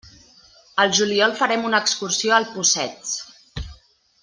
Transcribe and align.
Al 0.83 0.93
juliol 0.99 1.35
farem 1.41 1.67
una 1.69 1.83
excursió 1.85 2.35
al 2.39 2.49
Possets. 2.57 3.13